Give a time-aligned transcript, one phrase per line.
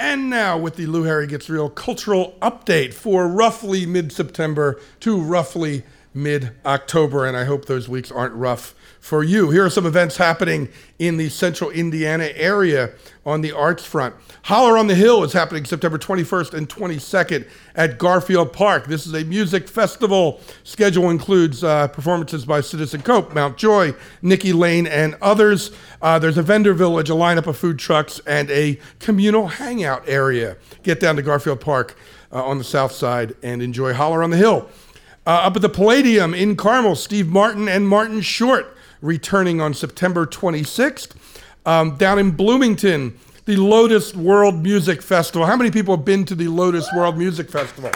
[0.00, 5.20] And now, with the Lou Harry Gets Real cultural update for roughly mid September to
[5.20, 5.82] roughly
[6.18, 7.24] mid October.
[7.24, 9.50] And I hope those weeks aren't rough for you.
[9.50, 10.68] Here are some events happening
[10.98, 12.90] in the central Indiana area
[13.24, 14.14] on the arts front.
[14.42, 18.86] Holler on the Hill is happening September 21st and 22nd at Garfield Park.
[18.86, 20.40] This is a music festival.
[20.64, 25.70] Schedule includes uh, performances by Citizen Cope, Mount Joy, Nikki Lane, and others.
[26.02, 30.56] Uh, there's a vendor village, a lineup of food trucks, and a communal hangout area.
[30.82, 31.96] Get down to Garfield Park
[32.32, 34.68] uh, on the south side and enjoy Holler on the Hill.
[35.28, 40.24] Uh, up at the Palladium in Carmel, Steve Martin and Martin Short returning on September
[40.24, 41.10] 26th.
[41.66, 45.46] Um, down in Bloomington, the Lotus World Music Festival.
[45.46, 47.90] How many people have been to the Lotus World Music Festival?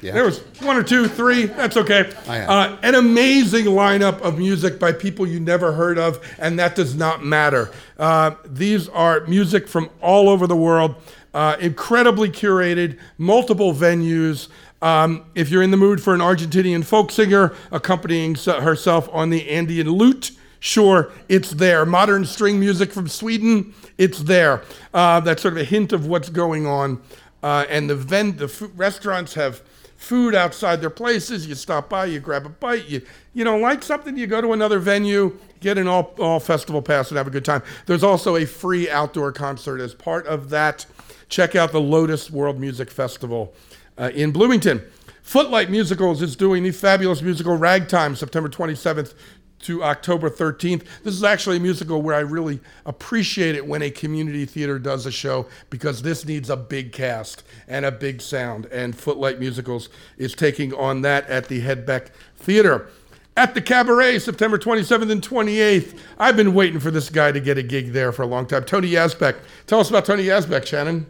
[0.00, 0.12] Yeah.
[0.12, 1.46] There was one or two, three.
[1.46, 2.12] That's okay.
[2.28, 6.94] Uh, an amazing lineup of music by people you never heard of, and that does
[6.94, 7.72] not matter.
[7.98, 10.94] Uh, these are music from all over the world,
[11.34, 14.46] uh, incredibly curated, multiple venues.
[14.82, 19.48] Um, if you're in the mood for an Argentinian folk singer accompanying herself on the
[19.50, 21.84] Andean lute, sure, it's there.
[21.84, 24.62] Modern string music from Sweden, it's there.
[24.94, 27.00] Uh, that's sort of a hint of what's going on.
[27.42, 29.62] Uh, and the ven- the fu- restaurants have
[29.96, 31.46] food outside their places.
[31.46, 32.88] You stop by, you grab a bite.
[32.88, 36.82] You you don't like something, you go to another venue, get an all all festival
[36.82, 37.62] pass, and have a good time.
[37.86, 40.86] There's also a free outdoor concert as part of that.
[41.28, 43.54] Check out the Lotus World Music Festival
[44.00, 44.82] uh, in Bloomington.
[45.22, 49.14] Footlight Musicals is doing the fabulous musical Ragtime September 27th
[49.60, 50.84] to October 13th.
[51.04, 55.04] This is actually a musical where I really appreciate it when a community theater does
[55.04, 58.66] a show because this needs a big cast and a big sound.
[58.66, 62.88] And Footlight Musicals is taking on that at the Hedback Theater.
[63.36, 65.98] At the Cabaret, September 27th and 28th.
[66.18, 68.64] I've been waiting for this guy to get a gig there for a long time.
[68.64, 69.36] Tony Yazbeck.
[69.66, 71.06] Tell us about Tony Yazbeck, Shannon.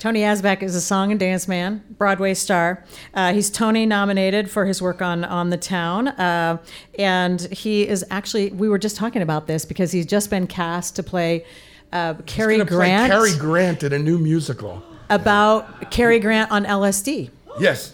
[0.00, 2.82] Tony Yazbeck is a song and dance man, Broadway star.
[3.12, 6.08] Uh, he's Tony nominated for his work on On the Town.
[6.08, 6.56] Uh,
[6.98, 10.96] and he is actually, we were just talking about this because he's just been cast
[10.96, 11.44] to play
[11.92, 14.82] uh, Cary Gonna play Grant Cary Grant in a new musical.
[15.10, 17.28] about Cary Grant on LSD.
[17.60, 17.92] Yes.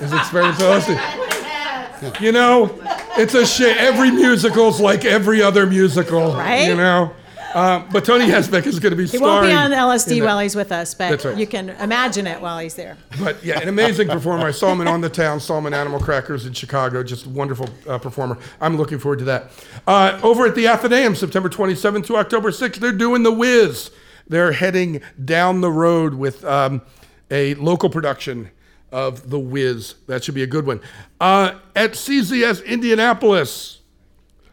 [0.00, 2.20] His experience LSD.
[2.20, 2.78] You know,
[3.16, 3.76] it's a shame.
[3.78, 6.34] Every musical's like every other musical.
[6.34, 6.66] Right?
[6.68, 7.14] You know?
[7.54, 9.24] Um, but Tony Yazbeck is going to be He starring.
[9.26, 10.24] won't be on LSD in that.
[10.26, 11.36] while he's with us, but That's right.
[11.38, 12.96] you can imagine it while he's there.
[13.20, 14.46] But yeah, an amazing performer.
[14.46, 17.02] I saw him in On the Town, saw him in Animal Crackers in Chicago.
[17.04, 18.38] Just a wonderful uh, performer.
[18.60, 19.50] I'm looking forward to that.
[19.86, 23.90] Uh, over at the Athenaeum, September 27th to October 6th, they're doing The Wiz.
[24.26, 26.82] They're heading down the road with um,
[27.30, 28.50] a local production
[28.90, 29.94] of The Wiz.
[30.08, 30.80] That should be a good one.
[31.20, 33.80] Uh, at CZS Indianapolis,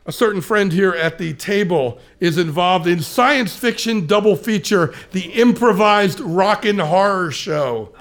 [0.06, 5.32] a certain friend here at the table is involved in science fiction double feature, the
[5.34, 7.94] improvised rockin' horror show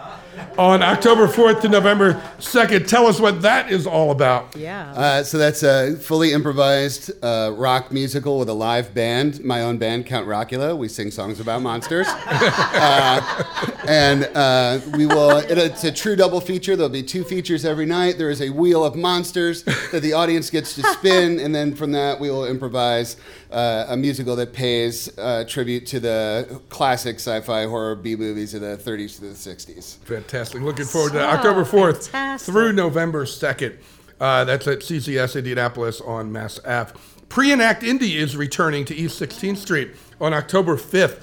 [0.59, 2.87] on October 4th to November 2nd.
[2.87, 4.55] Tell us what that is all about.
[4.57, 4.93] Yeah.
[4.93, 9.45] Uh, so that's a fully improvised uh, rock musical with a live band.
[9.45, 10.77] My own band, Count Rockula.
[10.77, 13.45] We sing songs about monsters, uh,
[13.87, 15.39] and uh, we will.
[15.39, 16.77] It, it's a true double feature.
[16.77, 18.19] There'll be two features every night.
[18.19, 21.93] There is a wheel of monsters that the audience gets to spin, and then from
[21.93, 23.17] that we will improvise
[23.51, 28.61] uh, a musical that pays uh, tribute to the classic sci-fi horror B movies of
[28.61, 29.97] the 30s to the 60s.
[29.99, 30.40] Fantastic.
[30.41, 32.53] Looking forward to So October 4th fantastic.
[32.53, 33.77] through November 2nd.
[34.19, 36.93] Uh, that's at CCS Indianapolis on Mass Ave.
[37.29, 41.21] Pre-Enact Indy is returning to East 16th Street on October 5th.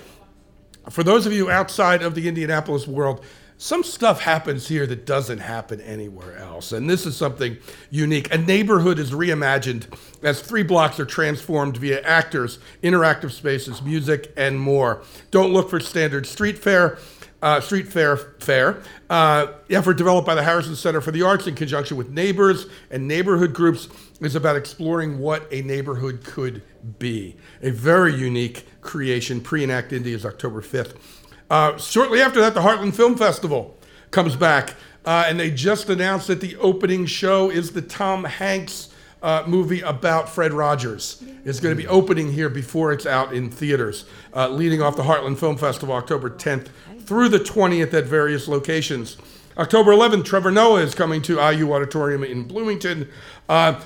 [0.89, 3.23] For those of you outside of the Indianapolis world,
[3.59, 6.71] some stuff happens here that doesn't happen anywhere else.
[6.71, 7.57] And this is something
[7.89, 8.31] unique.
[8.31, 9.87] A neighborhood is reimagined
[10.21, 15.01] as three blocks are transformed via actors, interactive spaces, music, and more.
[15.31, 16.99] Don't look for standard street fare.
[17.47, 21.55] Uh, street fair fair uh, effort developed by the Harrison Center for the Arts in
[21.55, 23.87] conjunction with neighbors and neighborhood groups
[24.19, 26.61] is about exploring what a neighborhood could
[26.99, 27.37] be.
[27.61, 29.39] A very unique creation.
[29.39, 30.97] Pre-enact Indy is October 5th.
[31.49, 33.77] Uh, shortly after that, the Heartland Film Festival
[34.11, 34.75] comes back,
[35.05, 38.89] uh, and they just announced that the opening show is the Tom Hanks
[39.23, 41.23] uh, movie about Fred Rogers.
[41.45, 44.03] It's going to be opening here before it's out in theaters,
[44.35, 46.67] uh, leading off the Heartland Film Festival October 10th
[47.07, 49.15] through the 20th at various locations.
[49.57, 53.09] October 11th, Trevor Noah is coming to IU Auditorium in Bloomington.
[53.47, 53.81] Uh,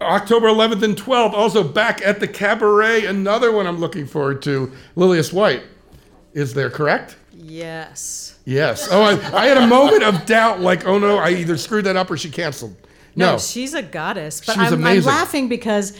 [0.00, 4.72] October 11th and 12th, also back at the Cabaret, another one I'm looking forward to.
[4.96, 5.62] Lillias White
[6.34, 7.16] is there, correct?
[7.32, 8.38] Yes.
[8.44, 8.88] Yes.
[8.90, 11.96] Oh, I, I had a moment of doubt, like, oh no, I either screwed that
[11.96, 12.76] up or she canceled.
[13.16, 13.38] No, No.
[13.38, 14.40] she's a goddess.
[14.44, 15.96] But She's I'm, I'm laughing because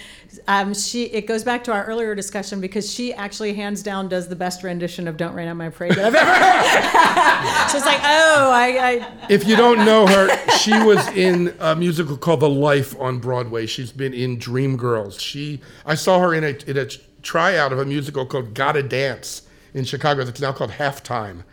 [0.48, 1.04] um, she.
[1.04, 4.64] It goes back to our earlier discussion because she actually hands down does the best
[4.64, 7.70] rendition of "Don't Rain on My Parade" that I've ever heard.
[7.70, 10.28] so it's like, oh, I, I If you don't know her,
[10.58, 13.66] she was in a musical called The Life on Broadway.
[13.66, 15.20] She's been in Dreamgirls.
[15.20, 16.86] She, I saw her in a, in a
[17.22, 21.44] tryout of a musical called Gotta Dance in Chicago that's now called Halftime.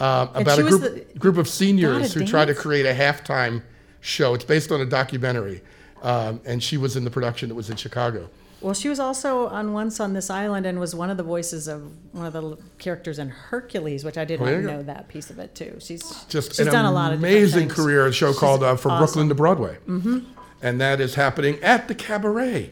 [0.00, 3.62] Um, about a group, the- group of seniors who try to create a halftime
[4.00, 4.34] show.
[4.34, 5.62] It's based on a documentary.
[6.02, 8.30] Um, and she was in the production that was in Chicago.
[8.60, 11.68] Well, she was also on Once on This Island and was one of the voices
[11.68, 14.60] of one of the characters in Hercules, which I did Oh, not go.
[14.60, 15.76] know that piece of it too.
[15.80, 18.06] She's just she's done a lot of amazing career.
[18.06, 19.04] A show called uh, From awesome.
[19.04, 20.18] Brooklyn to Broadway, mm-hmm.
[20.60, 22.70] and that is happening at the Cabaret.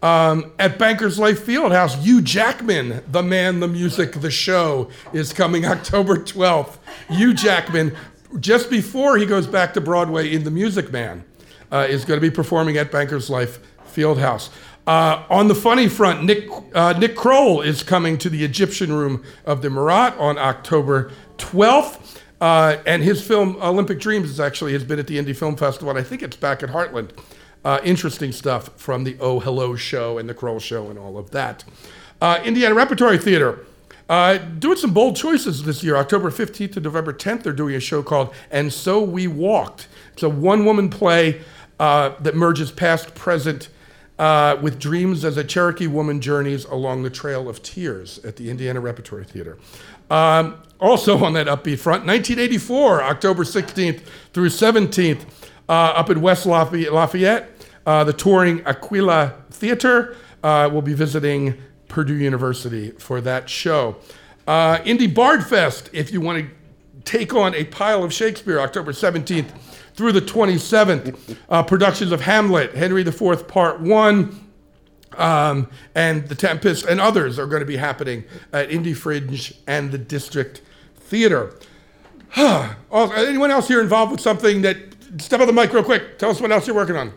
[0.00, 5.64] Um, at Bankers Life Fieldhouse, Hugh Jackman, the man, the music, the show, is coming
[5.66, 6.76] October 12th.
[7.10, 7.96] Hugh Jackman,
[8.40, 11.24] just before he goes back to Broadway in The Music Man,
[11.70, 14.50] uh, is going to be performing at Bankers Life Fieldhouse.
[14.86, 19.22] Uh, on the funny front, Nick, uh, Nick Kroll is coming to the Egyptian Room
[19.44, 22.18] of the Murat on October 12th.
[22.40, 25.90] Uh, and his film Olympic Dreams is actually has been at the Indy Film Festival,
[25.90, 27.10] and I think it's back at Heartland.
[27.64, 31.32] Uh, interesting stuff from the Oh Hello show and the Kroll show and all of
[31.32, 31.64] that.
[32.20, 33.66] Uh, Indiana Repertory Theater
[34.08, 35.96] uh, doing some bold choices this year.
[35.96, 39.88] October 15th to November 10th, they're doing a show called And So We Walked.
[40.12, 41.42] It's a one woman play
[41.78, 43.68] uh, that merges past, present,
[44.18, 48.50] uh, with dreams as a Cherokee woman journeys along the Trail of Tears at the
[48.50, 49.58] Indiana Repertory Theater.
[50.10, 54.00] Um, also on that upbeat front, 1984, October 16th
[54.32, 55.22] through 17th,
[55.68, 57.50] uh, up in West Lafayette,
[57.86, 63.96] uh, the touring Aquila Theater uh, will be visiting Purdue University for that show.
[64.46, 66.50] Uh, Indy Bard Fest, if you want to
[67.04, 69.50] take on a pile of Shakespeare, October 17th
[69.94, 71.36] through the 27th.
[71.48, 74.48] Uh, productions of Hamlet, Henry IV, Part 1,
[75.16, 79.98] um, and The Tempest, and others are going to be happening at IndyFringe and the
[79.98, 80.62] District
[80.96, 81.58] Theater.
[82.36, 84.76] Anyone else here involved with something that,
[85.18, 86.18] step on the mic real quick.
[86.18, 87.12] Tell us what else you're working on.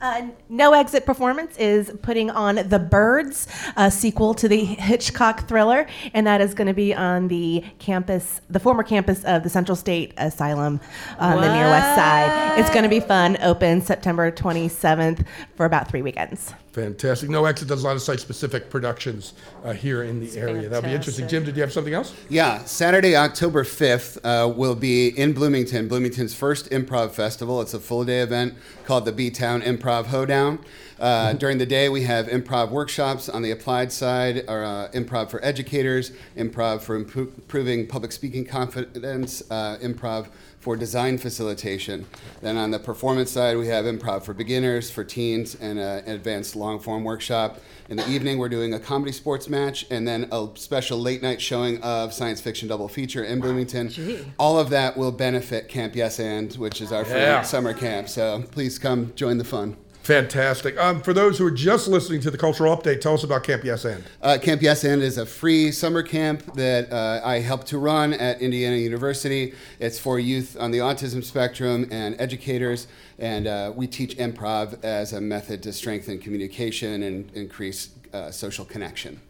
[0.00, 5.86] Uh, no Exit Performance is putting on The Birds, a sequel to the Hitchcock thriller,
[6.14, 9.74] and that is going to be on the campus, the former campus of the Central
[9.74, 10.80] State Asylum
[11.18, 12.60] on the near west side.
[12.60, 13.38] It's going to be fun.
[13.42, 16.54] Open September 27th for about three weekends.
[16.72, 17.30] Fantastic.
[17.30, 19.32] No Exit does a lot of site specific productions
[19.64, 20.68] uh, here in the area.
[20.68, 21.26] That'll be interesting.
[21.26, 22.14] Jim, did you have something else?
[22.28, 27.60] Yeah, Saturday, October 5th, uh, will be in Bloomington, Bloomington's first improv festival.
[27.62, 28.54] It's a full day event
[28.84, 30.58] called the B Town Improv Hoedown.
[31.00, 35.30] Uh, during the day, we have improv workshops on the applied side, or uh, improv
[35.30, 40.28] for educators, improv for improving public speaking confidence, uh, improv
[40.60, 42.06] for design facilitation.
[42.40, 46.14] Then on the performance side, we have improv for beginners, for teens, and uh, an
[46.16, 47.60] advanced long form workshop.
[47.88, 51.40] In the evening, we're doing a comedy sports match and then a special late night
[51.40, 54.32] showing of science fiction double feature in Bloomington.
[54.38, 57.42] All of that will benefit Camp Yes And, which is our free Yeah.
[57.42, 58.08] summer camp.
[58.08, 59.76] So please come join the fun.
[60.08, 60.78] Fantastic.
[60.78, 63.62] Um, for those who are just listening to the cultural update, tell us about Camp
[63.62, 64.02] Yes And.
[64.22, 68.14] Uh, camp Yes And is a free summer camp that uh, I help to run
[68.14, 69.52] at Indiana University.
[69.78, 72.88] It's for youth on the autism spectrum and educators,
[73.18, 78.64] and uh, we teach improv as a method to strengthen communication and increase uh, social
[78.64, 79.20] connection.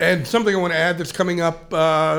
[0.00, 2.16] And something I want to add that's coming up, uh,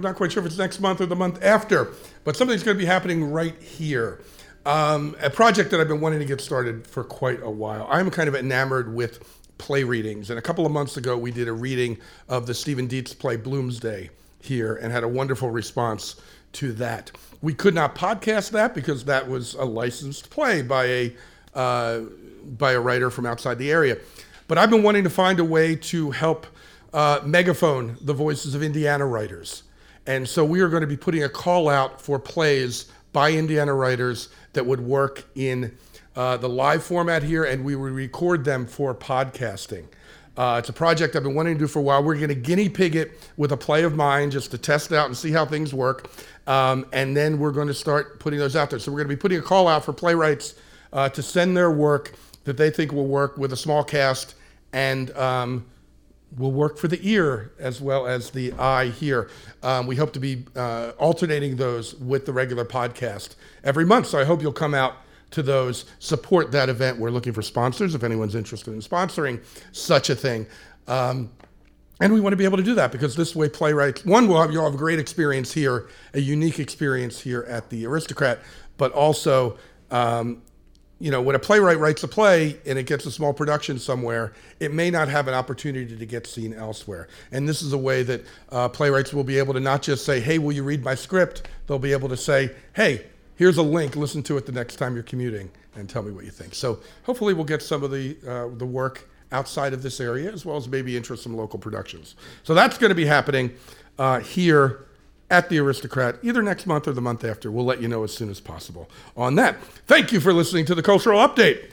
[0.00, 1.92] not quite sure if it's next month or the month after,
[2.24, 4.22] but something's going to be happening right here.
[4.66, 7.86] Um, a project that I've been wanting to get started for quite a while.
[7.90, 10.30] I'm kind of enamored with play readings.
[10.30, 13.36] And a couple of months ago, we did a reading of the Stephen Dietz play
[13.36, 14.08] Bloomsday
[14.40, 16.16] here and had a wonderful response
[16.52, 17.12] to that.
[17.42, 21.16] We could not podcast that because that was a licensed play by a
[21.54, 22.00] uh,
[22.58, 23.96] by a writer from outside the area.
[24.48, 26.46] But I've been wanting to find a way to help
[26.92, 29.62] uh, megaphone the voices of Indiana writers.
[30.06, 33.72] And so we are going to be putting a call out for plays by Indiana
[33.72, 35.74] writers that would work in
[36.16, 39.86] uh, the live format here, and we will record them for podcasting.
[40.36, 42.02] Uh, it's a project I've been wanting to do for a while.
[42.02, 45.06] We're going to guinea pig it with a play of mine just to test out
[45.06, 46.10] and see how things work.
[46.48, 48.80] Um, and then we're going to start putting those out there.
[48.80, 50.56] So we're going to be putting a call out for playwrights
[50.92, 54.34] uh, to send their work that they think will work with a small cast
[54.72, 55.64] and um,
[56.36, 59.30] will work for the ear as well as the eye here.
[59.62, 64.06] Um, we hope to be uh, alternating those with the regular podcast every month.
[64.06, 64.96] So I hope you'll come out
[65.32, 66.98] to those, support that event.
[66.98, 70.46] We're looking for sponsors if anyone's interested in sponsoring such a thing.
[70.86, 71.30] Um,
[72.00, 74.40] and we want to be able to do that because this way, playwrights, one, will
[74.40, 78.40] have, you'll have a great experience here, a unique experience here at the Aristocrat,
[78.76, 79.56] but also,
[79.90, 80.42] um,
[81.04, 84.32] you know, when a playwright writes a play and it gets a small production somewhere,
[84.58, 87.08] it may not have an opportunity to get seen elsewhere.
[87.30, 90.18] And this is a way that uh, playwrights will be able to not just say,
[90.18, 91.46] hey, will you read my script?
[91.66, 93.04] They'll be able to say, hey,
[93.36, 96.24] here's a link, listen to it the next time you're commuting and tell me what
[96.24, 96.54] you think.
[96.54, 100.46] So hopefully we'll get some of the, uh, the work outside of this area as
[100.46, 102.14] well as maybe interest some local productions.
[102.44, 103.52] So that's going to be happening
[103.98, 104.86] uh, here
[105.30, 107.50] at the Aristocrat either next month or the month after.
[107.50, 109.60] We'll let you know as soon as possible on that.
[109.86, 111.70] Thank you for listening to the Cultural Update.